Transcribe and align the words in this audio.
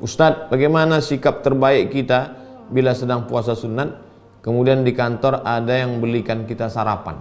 Ustadz, 0.00 0.48
bagaimana 0.48 1.04
sikap 1.04 1.44
terbaik 1.44 1.92
kita 1.92 2.32
bila 2.72 2.96
sedang 2.96 3.28
puasa 3.28 3.52
sunat, 3.52 4.00
kemudian 4.40 4.80
di 4.80 4.96
kantor 4.96 5.44
ada 5.44 5.76
yang 5.76 6.00
belikan 6.00 6.48
kita 6.48 6.72
sarapan. 6.72 7.20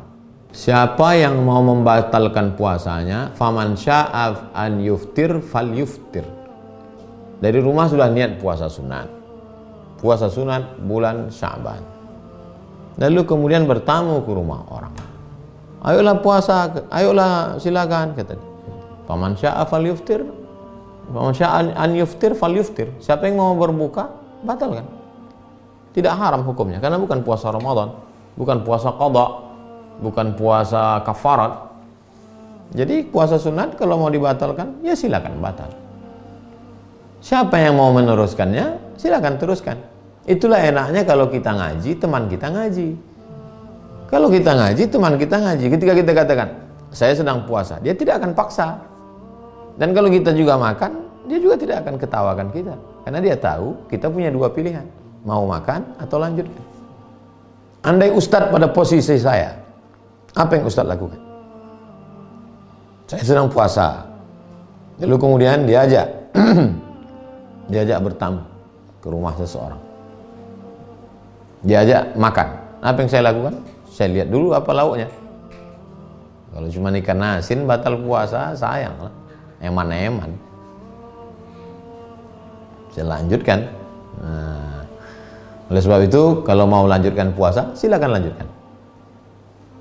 Siapa 0.55 1.19
yang 1.19 1.43
mau 1.43 1.59
membatalkan 1.59 2.55
puasanya, 2.55 3.35
faman 3.35 3.75
sya'af 3.75 4.55
an 4.55 4.79
yuftir 4.79 5.43
fal 5.43 5.67
yuftir. 5.67 6.23
Dari 7.43 7.59
rumah 7.59 7.91
sudah 7.91 8.07
niat 8.07 8.39
puasa 8.39 8.71
sunat. 8.71 9.11
Puasa 9.99 10.31
sunat 10.31 10.79
bulan 10.79 11.27
Sya'ban. 11.27 11.83
Lalu 12.95 13.27
kemudian 13.27 13.67
bertamu 13.67 14.23
ke 14.23 14.31
rumah 14.31 14.63
orang. 14.71 14.95
Ayolah 15.83 16.23
puasa, 16.23 16.71
ayolah 16.87 17.59
silakan 17.59 18.15
kata 18.15 18.39
dia. 18.39 18.51
Faman 19.03 19.35
sya'af 19.35 19.67
fal 19.67 19.83
yuftir 19.83 20.23
an 21.13 21.91
yuftir 21.97 22.37
fal 22.37 22.53
yuftir. 22.53 22.93
Siapa 23.01 23.25
yang 23.25 23.41
mau 23.41 23.57
berbuka, 23.57 24.13
batalkan. 24.45 24.85
Tidak 25.89 26.13
haram 26.13 26.45
hukumnya 26.45 26.77
karena 26.77 27.01
bukan 27.01 27.25
puasa 27.25 27.49
Ramadan, 27.49 27.97
bukan 28.37 28.61
puasa 28.61 28.93
qada, 28.93 29.27
bukan 29.99 30.37
puasa 30.37 31.01
kafarat. 31.01 31.69
Jadi 32.69 33.09
puasa 33.09 33.41
sunat 33.41 33.73
kalau 33.73 33.97
mau 33.97 34.13
dibatalkan, 34.13 34.85
ya 34.85 34.93
silakan 34.93 35.41
batal. 35.41 35.73
Siapa 37.19 37.57
yang 37.57 37.75
mau 37.75 37.89
meneruskannya, 37.91 38.95
silakan 38.95 39.41
teruskan. 39.41 39.77
Itulah 40.29 40.61
enaknya 40.61 41.01
kalau 41.03 41.27
kita 41.27 41.49
ngaji, 41.49 41.97
teman 41.97 42.29
kita 42.29 42.47
ngaji. 42.53 42.89
Kalau 44.09 44.29
kita 44.29 44.51
ngaji, 44.53 44.83
teman 44.85 45.13
kita 45.17 45.37
ngaji. 45.41 45.65
Ketika 45.73 45.93
kita 45.97 46.11
katakan, 46.13 46.49
saya 46.93 47.13
sedang 47.17 47.45
puasa, 47.49 47.81
dia 47.81 47.97
tidak 47.97 48.21
akan 48.21 48.37
paksa. 48.37 48.88
Dan 49.79 49.95
kalau 49.95 50.11
kita 50.11 50.35
juga 50.35 50.59
makan, 50.59 50.91
dia 51.31 51.39
juga 51.39 51.55
tidak 51.55 51.87
akan 51.87 51.95
ketawakan 51.95 52.47
kita. 52.51 52.75
Karena 53.07 53.19
dia 53.23 53.35
tahu 53.39 53.87
kita 53.87 54.11
punya 54.11 54.27
dua 54.27 54.51
pilihan. 54.51 54.83
Mau 55.23 55.47
makan 55.47 55.95
atau 55.95 56.19
lanjutkan. 56.19 56.65
Andai 57.87 58.11
Ustadz 58.11 58.51
pada 58.51 58.67
posisi 58.67 59.15
saya, 59.15 59.55
apa 60.35 60.51
yang 60.59 60.67
Ustadz 60.67 60.91
lakukan? 60.91 61.21
Saya 63.07 63.23
sedang 63.23 63.47
puasa. 63.47 64.03
Lalu 64.99 65.15
kemudian 65.15 65.63
diajak, 65.63 66.11
diajak 67.71 68.03
bertamu 68.03 68.43
ke 68.99 69.07
rumah 69.07 69.31
seseorang. 69.39 69.79
Diajak 71.63 72.19
makan. 72.19 72.47
Apa 72.83 72.97
yang 72.99 73.09
saya 73.11 73.23
lakukan? 73.31 73.63
Saya 73.87 74.11
lihat 74.11 74.27
dulu 74.27 74.51
apa 74.51 74.71
lauknya. 74.75 75.07
Kalau 76.51 76.67
cuma 76.67 76.91
ikan 76.91 77.39
asin 77.39 77.63
batal 77.63 77.95
puasa, 78.03 78.51
sayang 78.59 78.95
lah 78.99 79.18
eman-eman. 79.63 80.31
Saya 82.95 83.05
lanjutkan. 83.05 83.59
Nah, 84.19 84.83
oleh 85.69 85.81
sebab 85.83 86.01
itu 86.03 86.41
kalau 86.43 86.65
mau 86.65 86.83
lanjutkan 86.89 87.31
puasa 87.31 87.71
silakan 87.77 88.19
lanjutkan. 88.19 88.47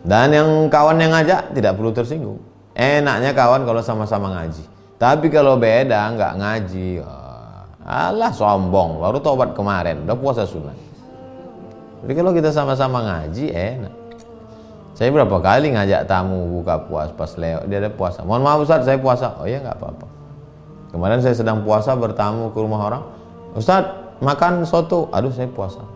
Dan 0.04 0.30
yang 0.30 0.48
kawan 0.70 1.00
yang 1.00 1.10
ngajak 1.16 1.56
tidak 1.56 1.74
perlu 1.74 1.90
tersinggung. 1.90 2.38
Enaknya 2.78 3.34
kawan 3.34 3.66
kalau 3.66 3.82
sama-sama 3.82 4.30
ngaji. 4.38 4.62
Tapi 4.98 5.26
kalau 5.30 5.58
beda 5.58 6.14
nggak 6.14 6.32
ngaji 6.38 7.02
alah 7.82 8.30
sombong. 8.30 9.02
Baru 9.02 9.18
tobat 9.18 9.56
kemarin 9.56 10.04
udah 10.06 10.16
puasa 10.18 10.46
sunnah. 10.46 10.76
Jadi 12.04 12.12
kalau 12.14 12.30
kita 12.30 12.54
sama-sama 12.54 13.02
ngaji 13.02 13.50
enak 13.50 13.94
saya 14.98 15.14
berapa 15.14 15.38
kali 15.38 15.78
ngajak 15.78 16.10
tamu 16.10 16.58
buka 16.58 16.82
puasa 16.90 17.14
pas 17.14 17.30
lewat 17.38 17.70
dia 17.70 17.78
ada 17.78 17.86
puasa. 17.86 18.26
Mohon 18.26 18.42
maaf 18.42 18.58
Ustaz, 18.66 18.82
saya 18.82 18.98
puasa. 18.98 19.38
Oh 19.38 19.46
iya 19.46 19.62
nggak 19.62 19.78
apa-apa. 19.78 20.06
Kemarin 20.90 21.22
saya 21.22 21.38
sedang 21.38 21.62
puasa 21.62 21.94
bertamu 21.94 22.50
ke 22.50 22.58
rumah 22.58 22.82
orang. 22.82 23.02
Ustaz, 23.54 23.86
makan 24.18 24.66
soto. 24.66 25.06
Aduh, 25.14 25.30
saya 25.30 25.46
puasa. 25.46 25.86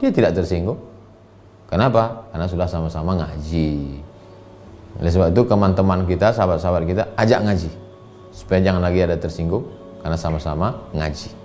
Dia 0.00 0.08
tidak 0.08 0.40
tersinggung. 0.40 0.80
Kenapa? 1.68 2.24
Karena 2.32 2.48
sudah 2.48 2.64
sama-sama 2.64 3.12
ngaji. 3.20 4.00
Oleh 5.04 5.12
sebab 5.12 5.36
itu 5.36 5.44
teman-teman 5.44 6.08
kita, 6.08 6.32
sahabat-sahabat 6.32 6.88
kita 6.88 7.04
ajak 7.20 7.44
ngaji. 7.44 7.70
Supaya 8.32 8.64
jangan 8.64 8.80
lagi 8.80 9.04
ada 9.04 9.20
tersinggung 9.20 9.68
karena 10.00 10.16
sama-sama 10.16 10.80
ngaji. 10.96 11.39